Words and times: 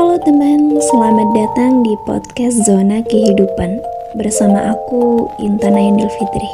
Halo 0.00 0.16
teman, 0.16 0.80
selamat 0.80 1.28
datang 1.36 1.84
di 1.84 1.92
podcast 2.08 2.64
Zona 2.64 3.04
Kehidupan 3.04 3.84
bersama 4.16 4.72
aku 4.72 5.28
Intan 5.44 5.76
Aindil 5.76 6.08
Fitri. 6.08 6.50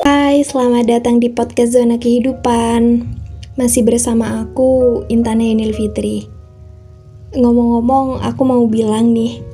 Hai, 0.00 0.40
selamat 0.40 0.88
datang 0.88 1.20
di 1.20 1.28
podcast 1.28 1.76
Zona 1.76 2.00
Kehidupan. 2.00 3.04
Masih 3.60 3.84
bersama 3.84 4.48
aku 4.48 5.04
Intan 5.12 5.44
Aindil 5.44 5.76
Fitri. 5.76 6.24
Ngomong-ngomong, 7.36 8.24
aku 8.24 8.40
mau 8.48 8.64
bilang 8.64 9.12
nih, 9.12 9.44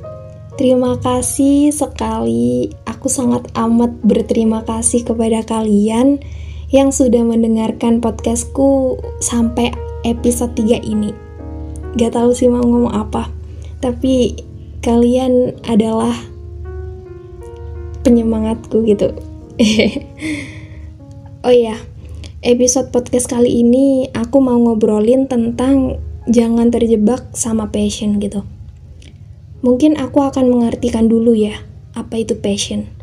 terima 0.55 0.95
kasih 1.03 1.75
sekali 1.75 2.71
aku 2.99 3.07
sangat 3.07 3.47
amat 3.55 3.95
berterima 4.03 4.59
kasih 4.67 5.07
kepada 5.07 5.39
kalian 5.47 6.19
yang 6.67 6.91
sudah 6.91 7.23
mendengarkan 7.23 8.03
podcastku 8.03 8.99
sampai 9.23 9.71
episode 10.03 10.51
3 10.59 10.83
ini. 10.83 11.15
Gak 11.95 12.19
tahu 12.19 12.35
sih 12.35 12.51
mau 12.51 12.59
ngomong 12.59 12.91
apa, 12.91 13.31
tapi 13.79 14.43
kalian 14.83 15.55
adalah 15.63 16.11
penyemangatku 18.03 18.83
gitu. 18.83 19.15
oh 21.47 21.55
iya, 21.55 21.79
episode 22.43 22.91
podcast 22.91 23.31
kali 23.31 23.63
ini 23.63 24.11
aku 24.11 24.43
mau 24.43 24.59
ngobrolin 24.59 25.31
tentang 25.31 26.03
jangan 26.27 26.67
terjebak 26.67 27.31
sama 27.31 27.71
passion 27.71 28.19
gitu. 28.19 28.43
Mungkin 29.63 29.95
aku 29.95 30.19
akan 30.19 30.51
mengartikan 30.51 31.07
dulu 31.07 31.31
ya 31.31 31.63
apa 31.99 32.21
itu 32.21 32.37
passion? 32.37 32.98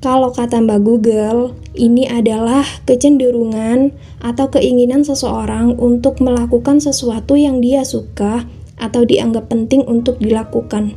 Kalau 0.00 0.32
kata 0.32 0.64
Mbak 0.64 0.80
Google, 0.80 1.52
ini 1.76 2.08
adalah 2.08 2.64
kecenderungan 2.88 3.92
atau 4.24 4.48
keinginan 4.48 5.04
seseorang 5.04 5.76
untuk 5.76 6.24
melakukan 6.24 6.80
sesuatu 6.80 7.36
yang 7.36 7.60
dia 7.60 7.84
suka 7.84 8.48
atau 8.80 9.04
dianggap 9.04 9.52
penting 9.52 9.84
untuk 9.84 10.16
dilakukan. 10.16 10.96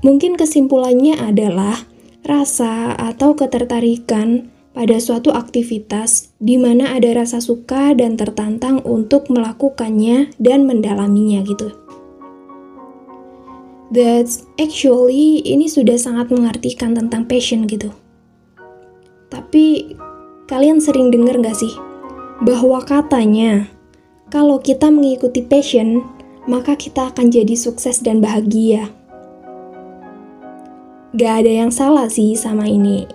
Mungkin 0.00 0.40
kesimpulannya 0.40 1.20
adalah 1.20 1.84
rasa 2.24 2.96
atau 2.96 3.36
ketertarikan 3.36 4.48
pada 4.72 4.96
suatu 4.96 5.36
aktivitas 5.36 6.32
di 6.40 6.56
mana 6.56 6.96
ada 6.96 7.20
rasa 7.20 7.44
suka 7.44 7.92
dan 7.92 8.16
tertantang 8.16 8.80
untuk 8.80 9.28
melakukannya 9.28 10.32
dan 10.40 10.64
mendalaminya 10.64 11.44
gitu 11.44 11.83
that 13.94 14.26
actually 14.58 15.38
ini 15.46 15.70
sudah 15.70 15.94
sangat 15.94 16.34
mengartikan 16.34 16.98
tentang 16.98 17.24
passion 17.30 17.64
gitu. 17.70 17.94
Tapi 19.30 19.94
kalian 20.50 20.82
sering 20.82 21.14
dengar 21.14 21.38
gak 21.38 21.56
sih 21.56 21.70
bahwa 22.42 22.82
katanya 22.82 23.70
kalau 24.28 24.58
kita 24.58 24.90
mengikuti 24.90 25.46
passion 25.46 26.02
maka 26.50 26.74
kita 26.74 27.14
akan 27.14 27.30
jadi 27.30 27.54
sukses 27.54 28.02
dan 28.02 28.18
bahagia. 28.18 28.90
Gak 31.14 31.46
ada 31.46 31.52
yang 31.64 31.70
salah 31.70 32.10
sih 32.10 32.34
sama 32.34 32.66
ini. 32.66 33.06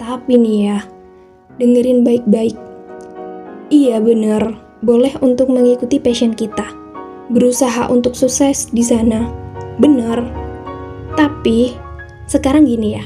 Tapi 0.00 0.34
nih 0.40 0.58
ya, 0.72 0.78
dengerin 1.60 2.02
baik-baik. 2.02 2.56
Iya 3.68 4.00
bener, 4.00 4.56
boleh 4.80 5.12
untuk 5.20 5.52
mengikuti 5.52 6.00
passion 6.00 6.32
kita. 6.32 6.64
Berusaha 7.28 7.92
untuk 7.92 8.16
sukses 8.18 8.66
di 8.72 8.82
sana 8.82 9.41
benar. 9.78 10.24
Tapi 11.16 11.76
sekarang 12.28 12.64
gini 12.64 12.96
ya. 12.96 13.04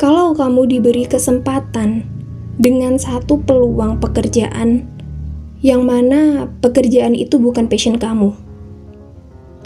Kalau 0.00 0.32
kamu 0.32 0.64
diberi 0.64 1.04
kesempatan 1.04 2.08
dengan 2.56 2.96
satu 2.96 3.36
peluang 3.44 4.00
pekerjaan 4.00 4.88
yang 5.60 5.84
mana 5.84 6.48
pekerjaan 6.64 7.12
itu 7.12 7.36
bukan 7.36 7.68
passion 7.68 8.00
kamu, 8.00 8.32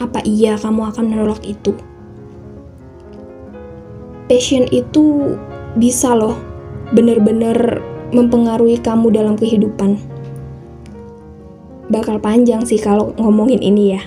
apa 0.02 0.26
iya 0.26 0.58
kamu 0.58 0.90
akan 0.90 1.04
menolak 1.06 1.38
itu? 1.46 1.70
Passion 4.26 4.66
itu 4.74 5.38
bisa 5.78 6.18
loh 6.18 6.34
benar-benar 6.90 7.78
mempengaruhi 8.10 8.82
kamu 8.82 9.14
dalam 9.14 9.38
kehidupan. 9.38 9.98
Bakal 11.94 12.18
panjang 12.18 12.66
sih 12.66 12.82
kalau 12.82 13.14
ngomongin 13.14 13.62
ini 13.62 13.94
ya. 13.94 14.02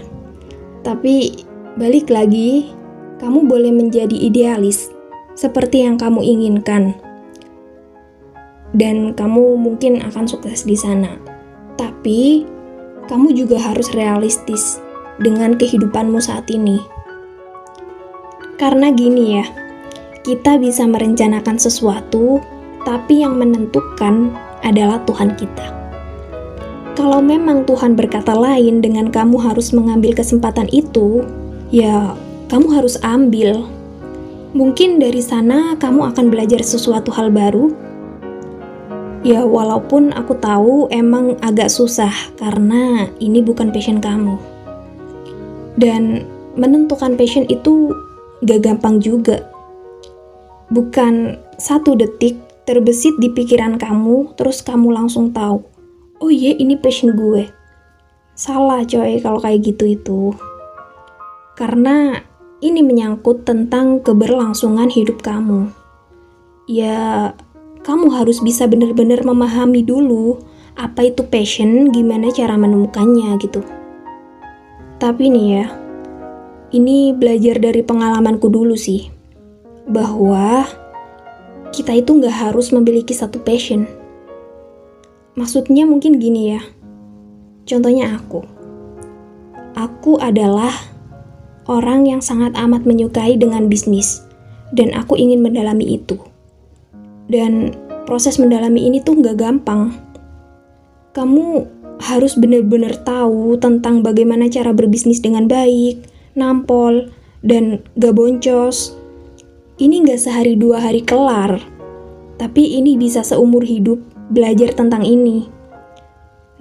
Tapi 0.87 1.43
balik 1.75 2.07
lagi, 2.07 2.71
kamu 3.19 3.43
boleh 3.43 3.75
menjadi 3.75 4.15
idealis 4.15 4.87
seperti 5.35 5.83
yang 5.83 5.99
kamu 5.99 6.23
inginkan. 6.23 6.95
Dan 8.71 9.11
kamu 9.11 9.59
mungkin 9.59 9.99
akan 9.99 10.31
sukses 10.31 10.63
di 10.63 10.79
sana. 10.79 11.19
Tapi 11.75 12.47
kamu 13.11 13.35
juga 13.35 13.59
harus 13.59 13.91
realistis 13.91 14.79
dengan 15.19 15.59
kehidupanmu 15.59 16.23
saat 16.23 16.47
ini. 16.47 16.79
Karena 18.55 18.87
gini 18.87 19.43
ya, 19.43 19.45
kita 20.23 20.55
bisa 20.55 20.87
merencanakan 20.87 21.59
sesuatu, 21.59 22.39
tapi 22.87 23.27
yang 23.27 23.35
menentukan 23.35 24.31
adalah 24.63 25.03
Tuhan 25.03 25.35
kita. 25.35 25.76
Kalau 26.97 27.21
memang 27.21 27.61
Tuhan 27.69 27.93
berkata 27.93 28.33
lain 28.33 28.81
dengan 28.81 29.13
kamu 29.13 29.37
harus 29.37 29.69
mengambil 29.69 30.17
kesempatan 30.17 30.65
itu, 30.73 31.21
ya 31.69 32.17
kamu 32.49 32.73
harus 32.73 32.97
ambil. 33.05 33.69
Mungkin 34.57 34.97
dari 34.97 35.21
sana 35.21 35.77
kamu 35.77 36.09
akan 36.09 36.33
belajar 36.33 36.57
sesuatu 36.65 37.13
hal 37.13 37.29
baru. 37.29 37.69
Ya, 39.21 39.45
walaupun 39.45 40.09
aku 40.09 40.41
tahu 40.41 40.89
emang 40.89 41.37
agak 41.45 41.69
susah 41.69 42.09
karena 42.41 43.05
ini 43.21 43.45
bukan 43.45 43.69
passion 43.69 44.01
kamu. 44.01 44.41
Dan 45.77 46.25
menentukan 46.57 47.13
passion 47.13 47.45
itu 47.45 47.93
gak 48.41 48.65
gampang 48.65 48.97
juga. 48.97 49.45
Bukan 50.73 51.37
satu 51.61 51.93
detik 51.93 52.41
terbesit 52.65 53.13
di 53.21 53.29
pikiran 53.29 53.77
kamu, 53.77 54.33
terus 54.33 54.65
kamu 54.65 54.97
langsung 54.97 55.29
tahu 55.29 55.76
oh 56.21 56.31
iya 56.31 56.57
ini 56.57 56.77
passion 56.77 57.13
gue. 57.13 57.49
Salah 58.37 58.85
coy 58.85 59.17
kalau 59.21 59.41
kayak 59.41 59.65
gitu 59.65 59.97
itu. 59.97 60.21
Karena 61.57 62.21
ini 62.61 62.81
menyangkut 62.81 63.45
tentang 63.45 64.01
keberlangsungan 64.01 64.89
hidup 64.93 65.21
kamu. 65.25 65.69
Ya, 66.69 67.33
kamu 67.81 68.13
harus 68.13 68.41
bisa 68.41 68.67
benar-benar 68.69 69.23
memahami 69.25 69.81
dulu 69.81 70.37
apa 70.77 71.09
itu 71.09 71.25
passion, 71.25 71.89
gimana 71.89 72.29
cara 72.29 72.53
menemukannya 72.53 73.33
gitu. 73.41 73.65
Tapi 75.01 75.29
nih 75.33 75.47
ya, 75.61 75.65
ini 76.73 77.13
belajar 77.17 77.57
dari 77.57 77.81
pengalamanku 77.81 78.49
dulu 78.49 78.77
sih, 78.77 79.09
bahwa 79.89 80.67
kita 81.73 81.97
itu 81.97 82.17
nggak 82.17 82.51
harus 82.51 82.69
memiliki 82.69 83.13
satu 83.13 83.41
passion 83.41 83.85
Maksudnya 85.37 85.85
mungkin 85.85 86.17
gini 86.17 86.57
ya. 86.57 86.61
Contohnya 87.69 88.17
aku. 88.17 88.41
Aku 89.77 90.17
adalah 90.17 90.73
orang 91.69 92.09
yang 92.09 92.25
sangat 92.25 92.57
amat 92.57 92.89
menyukai 92.89 93.37
dengan 93.37 93.69
bisnis 93.69 94.25
dan 94.73 94.97
aku 94.97 95.13
ingin 95.13 95.45
mendalami 95.45 96.01
itu. 96.01 96.17
Dan 97.29 97.77
proses 98.09 98.41
mendalami 98.41 98.89
ini 98.89 98.97
tuh 98.97 99.21
nggak 99.21 99.37
gampang. 99.37 99.93
Kamu 101.13 101.69
harus 102.01 102.33
benar-benar 102.33 102.97
tahu 103.05 103.61
tentang 103.61 104.01
bagaimana 104.01 104.49
cara 104.49 104.73
berbisnis 104.73 105.21
dengan 105.21 105.45
baik, 105.45 106.01
nampol, 106.33 107.13
dan 107.45 107.85
gak 107.97 108.17
boncos. 108.17 108.97
Ini 109.77 110.01
nggak 110.01 110.17
sehari 110.17 110.57
dua 110.57 110.81
hari 110.81 111.05
kelar, 111.05 111.61
tapi 112.37 112.77
ini 112.77 112.93
bisa 112.95 113.25
seumur 113.25 113.65
hidup 113.65 113.97
belajar 114.29 114.69
tentang 114.77 115.01
ini. 115.01 115.49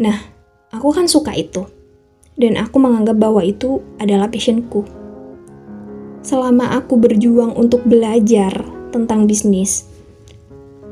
Nah, 0.00 0.16
aku 0.72 0.92
kan 0.92 1.04
suka 1.04 1.36
itu. 1.36 1.68
Dan 2.36 2.60
aku 2.60 2.76
menganggap 2.76 3.16
bahwa 3.16 3.40
itu 3.40 3.80
adalah 3.96 4.28
passionku. 4.28 4.84
Selama 6.20 6.76
aku 6.76 7.00
berjuang 7.00 7.56
untuk 7.56 7.80
belajar 7.88 8.52
tentang 8.92 9.24
bisnis, 9.24 9.88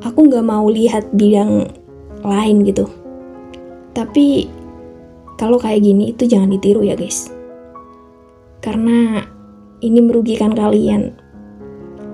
aku 0.00 0.24
nggak 0.24 0.44
mau 0.44 0.64
lihat 0.72 1.12
bidang 1.12 1.68
lain 2.24 2.56
gitu. 2.64 2.88
Tapi 3.92 4.48
kalau 5.36 5.60
kayak 5.60 5.84
gini 5.84 6.16
itu 6.16 6.24
jangan 6.24 6.48
ditiru 6.48 6.80
ya 6.80 6.96
guys. 6.96 7.28
Karena 8.64 9.20
ini 9.84 10.00
merugikan 10.00 10.56
kalian. 10.56 11.12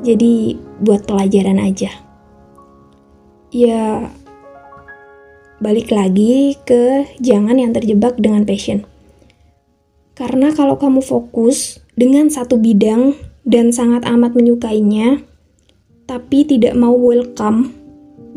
Jadi 0.03 0.59
buat 0.83 1.07
pelajaran 1.07 1.63
aja. 1.63 2.10
Ya, 3.51 4.07
balik 5.59 5.91
lagi 5.91 6.55
ke 6.63 7.03
jangan 7.19 7.59
yang 7.59 7.75
terjebak 7.75 8.15
dengan 8.15 8.47
passion. 8.47 8.87
Karena 10.15 10.55
kalau 10.55 10.79
kamu 10.79 11.03
fokus 11.03 11.83
dengan 11.99 12.31
satu 12.31 12.63
bidang 12.63 13.19
dan 13.43 13.75
sangat 13.75 14.07
amat 14.07 14.39
menyukainya, 14.39 15.27
tapi 16.07 16.47
tidak 16.47 16.79
mau 16.79 16.95
welcome 16.95 17.75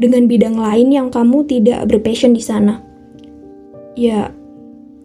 dengan 0.01 0.25
bidang 0.25 0.57
lain 0.57 0.89
yang 0.89 1.07
kamu 1.13 1.45
tidak 1.45 1.85
berpassion 1.85 2.33
di 2.33 2.41
sana. 2.41 2.81
Ya, 3.93 4.33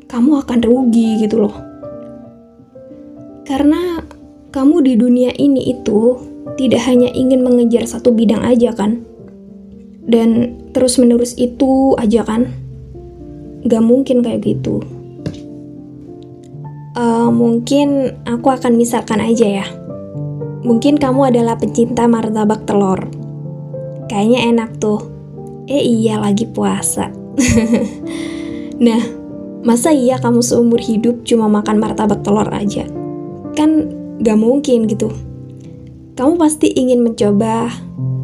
kamu 0.09 0.41
akan 0.41 0.65
rugi 0.65 1.21
gitu 1.21 1.45
loh. 1.45 1.57
Karena 3.45 4.01
kamu 4.57 4.89
di 4.89 4.97
dunia 4.97 5.37
ini 5.37 5.69
itu 5.69 6.17
tidak 6.57 6.81
hanya 6.89 7.13
ingin 7.13 7.45
mengejar 7.45 7.85
satu 7.85 8.09
bidang 8.17 8.41
aja 8.41 8.73
kan? 8.73 9.05
Dan 10.09 10.57
terus 10.73 10.97
menerus 10.97 11.37
itu 11.37 11.93
aja 12.01 12.25
kan? 12.25 12.49
Gak 13.69 13.85
mungkin 13.85 14.25
kayak 14.25 14.41
gitu. 14.41 14.81
Uh, 16.97 17.29
mungkin 17.29 18.17
aku 18.25 18.49
akan 18.49 18.75
misalkan 18.81 19.21
aja 19.21 19.63
ya. 19.63 19.67
Mungkin 20.65 20.97
kamu 20.97 21.31
adalah 21.31 21.61
pecinta 21.61 22.09
martabak 22.09 22.65
telur. 22.65 23.07
Kayaknya 24.09 24.41
enak 24.49 24.71
tuh. 24.81 25.05
Eh 25.69 25.85
iya 25.85 26.17
lagi 26.17 26.49
puasa. 26.49 27.13
nah, 28.89 29.03
masa 29.61 29.93
iya 29.93 30.17
kamu 30.17 30.41
seumur 30.41 30.81
hidup 30.81 31.23
cuma 31.29 31.47
makan 31.53 31.77
martabak 31.77 32.25
telur 32.25 32.49
aja? 32.49 32.89
Kan 33.53 33.93
gak 34.25 34.41
mungkin 34.41 34.89
gitu. 34.89 35.13
Kamu 36.19 36.35
pasti 36.41 36.73
ingin 36.75 37.05
mencoba 37.07 37.71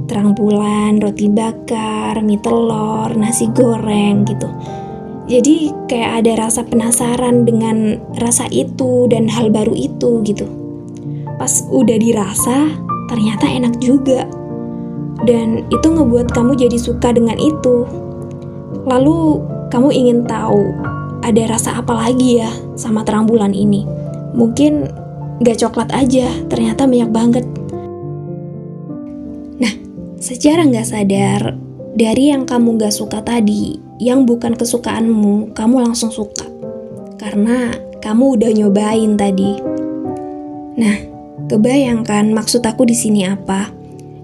terang 0.05 0.37
bulan, 0.37 1.01
roti 1.01 1.29
bakar, 1.33 2.21
mie 2.21 2.41
telur, 2.41 3.11
nasi 3.17 3.49
goreng 3.53 4.29
gitu. 4.29 4.49
Jadi 5.25 5.73
kayak 5.89 6.21
ada 6.21 6.47
rasa 6.49 6.69
penasaran 6.69 7.49
dengan 7.49 7.97
rasa 8.21 8.45
itu 8.53 9.09
dan 9.09 9.25
hal 9.33 9.49
baru 9.49 9.73
itu 9.73 10.21
gitu. 10.21 10.45
Pas 11.41 11.65
udah 11.73 11.97
dirasa, 11.97 12.69
ternyata 13.09 13.49
enak 13.49 13.81
juga 13.81 14.29
dan 15.25 15.65
itu 15.73 15.87
ngebuat 15.89 16.35
kamu 16.37 16.59
jadi 16.59 16.77
suka 16.77 17.17
dengan 17.17 17.41
itu. 17.41 17.89
Lalu 18.85 19.41
kamu 19.73 19.89
ingin 19.95 20.19
tahu 20.29 20.61
ada 21.25 21.43
rasa 21.49 21.81
apa 21.81 21.97
lagi 21.97 22.45
ya 22.45 22.51
sama 22.77 23.01
terang 23.07 23.25
bulan 23.25 23.57
ini? 23.57 23.89
Mungkin 24.37 24.91
gak 25.41 25.63
coklat 25.65 25.89
aja, 25.97 26.29
ternyata 26.53 26.85
banyak 26.85 27.11
banget. 27.11 27.47
Secara 30.25 30.65
gak 30.65 30.89
sadar, 30.89 31.53
dari 31.93 32.33
yang 32.33 32.49
kamu 32.49 32.81
gak 32.81 32.97
suka 32.97 33.21
tadi, 33.21 33.77
yang 34.01 34.25
bukan 34.25 34.57
kesukaanmu, 34.57 35.53
kamu 35.53 35.85
langsung 35.85 36.09
suka. 36.09 36.49
Karena 37.21 37.77
kamu 38.01 38.41
udah 38.41 38.51
nyobain 38.57 39.21
tadi. 39.21 39.61
Nah, 40.81 40.97
kebayangkan 41.45 42.33
maksud 42.33 42.65
aku 42.65 42.89
di 42.89 42.97
sini 42.97 43.29
apa? 43.29 43.69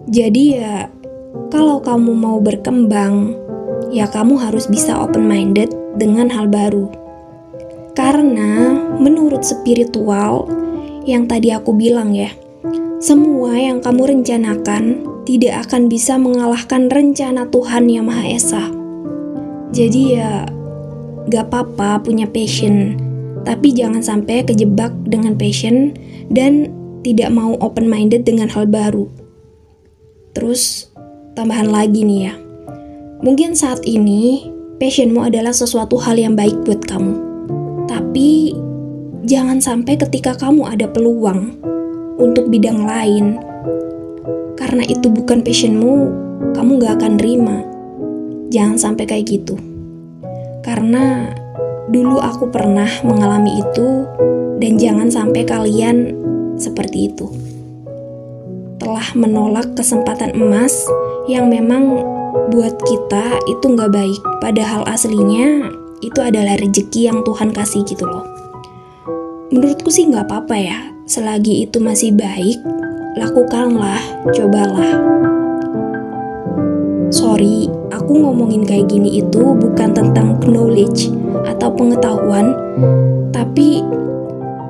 Jadi 0.09 0.57
ya, 0.57 0.89
kalau 1.53 1.85
kamu 1.85 2.17
mau 2.17 2.41
berkembang, 2.41 3.37
ya 3.93 4.09
kamu 4.09 4.41
harus 4.41 4.73
bisa 4.73 4.97
open-minded 4.97 5.69
dengan 6.01 6.33
hal 6.33 6.49
baru. 6.49 6.89
Karena 7.93 8.73
menurut 8.97 9.45
spiritual, 9.45 10.49
yang 11.05 11.29
tadi 11.29 11.53
aku 11.53 11.77
bilang 11.77 12.17
ya, 12.17 12.33
semua 13.05 13.53
yang 13.61 13.85
kamu 13.85 14.17
rencanakan 14.17 15.10
tidak 15.31 15.71
akan 15.71 15.87
bisa 15.87 16.19
mengalahkan 16.19 16.91
rencana 16.91 17.47
Tuhan 17.55 17.87
Yang 17.87 18.07
Maha 18.11 18.25
Esa. 18.35 18.65
Jadi 19.71 20.19
ya, 20.19 20.43
gak 21.31 21.55
apa-apa 21.55 22.03
punya 22.03 22.27
passion, 22.27 22.99
tapi 23.47 23.71
jangan 23.71 24.03
sampai 24.03 24.43
kejebak 24.43 24.91
dengan 25.07 25.39
passion 25.39 25.95
dan 26.35 26.75
tidak 27.07 27.31
mau 27.31 27.55
open-minded 27.63 28.27
dengan 28.27 28.51
hal 28.51 28.67
baru. 28.67 29.07
Terus 30.35 30.91
tambahan 31.39 31.71
lagi 31.71 32.03
nih 32.03 32.21
ya. 32.27 32.35
Mungkin 33.23 33.55
saat 33.55 33.87
ini 33.87 34.51
passionmu 34.83 35.31
adalah 35.31 35.55
sesuatu 35.55 35.95
hal 36.03 36.19
yang 36.19 36.35
baik 36.35 36.59
buat 36.67 36.83
kamu. 36.91 37.15
Tapi 37.87 38.59
jangan 39.31 39.63
sampai 39.63 39.95
ketika 39.95 40.35
kamu 40.35 40.67
ada 40.67 40.91
peluang 40.91 41.55
untuk 42.19 42.51
bidang 42.51 42.83
lain, 42.83 43.39
karena 44.61 44.85
itu 44.85 45.09
bukan 45.09 45.41
passionmu, 45.41 45.97
kamu 46.53 46.71
gak 46.85 47.01
akan 47.01 47.17
terima. 47.17 47.65
Jangan 48.53 48.77
sampai 48.77 49.09
kayak 49.09 49.25
gitu. 49.25 49.57
Karena 50.61 51.33
dulu 51.89 52.21
aku 52.21 52.53
pernah 52.53 52.89
mengalami 53.01 53.65
itu 53.65 54.05
dan 54.61 54.77
jangan 54.77 55.09
sampai 55.09 55.49
kalian 55.49 56.13
seperti 56.61 57.09
itu 57.09 57.33
telah 58.81 59.13
menolak 59.13 59.77
kesempatan 59.77 60.33
emas 60.33 60.73
yang 61.29 61.53
memang 61.53 62.01
buat 62.49 62.75
kita 62.85 63.39
itu 63.47 63.65
nggak 63.77 63.93
baik. 63.93 64.23
Padahal 64.41 64.89
aslinya 64.89 65.69
itu 66.01 66.19
adalah 66.19 66.57
rezeki 66.57 67.13
yang 67.13 67.21
Tuhan 67.23 67.53
kasih 67.53 67.85
gitu 67.85 68.09
loh. 68.09 68.25
Menurutku 69.53 69.93
sih 69.93 70.09
nggak 70.09 70.27
apa-apa 70.27 70.57
ya, 70.57 70.79
selagi 71.05 71.69
itu 71.69 71.77
masih 71.79 72.17
baik, 72.17 72.59
lakukanlah, 73.19 73.99
cobalah. 74.31 74.95
Sorry, 77.11 77.67
aku 77.91 78.23
ngomongin 78.23 78.63
kayak 78.63 78.87
gini 78.87 79.19
itu 79.19 79.55
bukan 79.59 79.91
tentang 79.91 80.39
knowledge 80.47 81.11
atau 81.43 81.75
pengetahuan, 81.75 82.55
tapi 83.35 83.83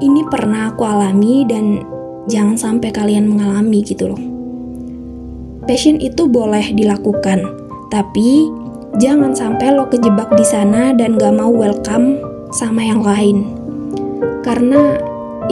ini 0.00 0.24
pernah 0.32 0.72
aku 0.72 0.88
alami 0.88 1.44
dan 1.44 1.84
jangan 2.32 2.56
sampai 2.56 2.88
kalian 2.88 3.28
mengalami 3.28 3.84
gitu 3.84 4.08
loh. 4.08 4.22
Passion 5.68 6.00
itu 6.00 6.24
boleh 6.24 6.72
dilakukan, 6.72 7.44
tapi 7.92 8.48
jangan 8.96 9.36
sampai 9.36 9.76
lo 9.76 9.84
kejebak 9.92 10.32
di 10.32 10.42
sana 10.48 10.96
dan 10.96 11.20
gak 11.20 11.36
mau 11.36 11.52
welcome 11.52 12.16
sama 12.56 12.88
yang 12.88 13.04
lain. 13.04 13.44
Karena 14.40 14.96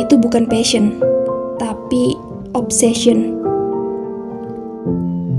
itu 0.01 0.17
bukan 0.17 0.49
passion, 0.49 0.97
tapi 1.61 2.28
obsession. 2.59 3.39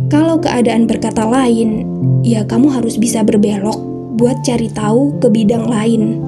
Kalau 0.07 0.39
keadaan 0.39 0.87
berkata 0.87 1.27
lain, 1.27 1.85
ya 2.23 2.47
kamu 2.47 2.71
harus 2.71 2.95
bisa 2.95 3.21
berbelok 3.21 3.77
buat 4.15 4.39
cari 4.47 4.71
tahu 4.71 5.19
ke 5.19 5.27
bidang 5.27 5.67
lain 5.67 6.23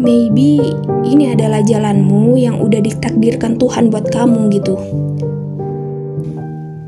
maybe 0.00 0.64
ini 1.04 1.36
adalah 1.36 1.60
jalanmu 1.60 2.40
yang 2.40 2.56
udah 2.58 2.80
ditakdirkan 2.80 3.60
Tuhan 3.60 3.92
buat 3.92 4.08
kamu 4.08 4.48
gitu. 4.56 4.74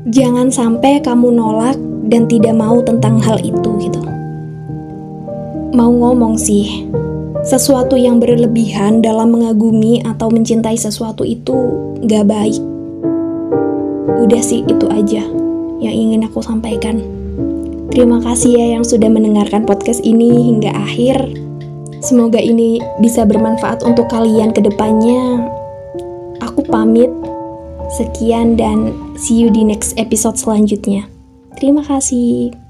Jangan 0.09 0.49
sampai 0.49 0.99
kamu 0.99 1.29
nolak 1.33 1.77
dan 2.09 2.25
tidak 2.25 2.57
mau 2.57 2.81
tentang 2.81 3.21
hal 3.21 3.37
itu 3.39 3.69
gitu. 3.79 4.01
Mau 5.73 5.89
ngomong 5.89 6.37
sih, 6.37 6.85
sesuatu 7.45 7.97
yang 7.97 8.21
berlebihan 8.21 9.01
dalam 9.01 9.33
mengagumi 9.33 10.05
atau 10.05 10.29
mencintai 10.29 10.77
sesuatu 10.77 11.25
itu 11.25 11.55
gak 12.05 12.29
baik. 12.29 12.72
Udah 14.21 14.41
sih 14.43 14.61
itu 14.67 14.85
aja 14.91 15.25
yang 15.81 15.95
ingin 15.95 16.27
aku 16.27 16.43
sampaikan. 16.43 17.01
Terima 17.93 18.17
kasih 18.21 18.57
ya 18.57 18.65
yang 18.77 18.85
sudah 18.85 19.09
mendengarkan 19.09 19.65
podcast 19.69 20.01
ini 20.01 20.53
hingga 20.53 20.73
akhir. 20.73 21.21
Semoga 22.03 22.41
ini 22.41 22.81
bisa 22.99 23.23
bermanfaat 23.23 23.85
untuk 23.85 24.09
kalian 24.09 24.51
ke 24.51 24.59
depannya. 24.59 25.45
Aku 26.41 26.65
pamit. 26.67 27.09
Sekian 27.93 28.57
dan 28.57 28.89
see 29.13 29.37
you 29.37 29.53
di 29.53 29.61
next 29.61 29.93
episode 30.01 30.33
selanjutnya. 30.33 31.05
Terima 31.61 31.85
kasih. 31.85 32.62